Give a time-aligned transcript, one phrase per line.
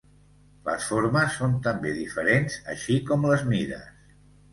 [0.67, 4.17] Les formes són també diferents així com les mides.